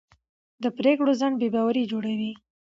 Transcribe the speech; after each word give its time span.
د 0.63 0.65
پرېکړو 0.77 1.11
ځنډ 1.19 1.35
بې 1.41 1.47
باوري 1.55 1.83
جوړوي 1.91 2.31